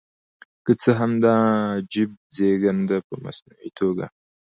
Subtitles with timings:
[0.65, 1.35] که څه هم دا
[1.77, 4.05] عجیب زېږېدنه په مصنوعي توګه.